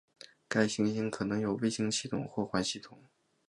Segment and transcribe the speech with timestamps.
[0.47, 2.97] 该行星可能有卫星系统或环系统。